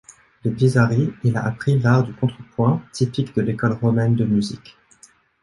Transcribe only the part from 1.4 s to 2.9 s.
appris l'art du contrepoint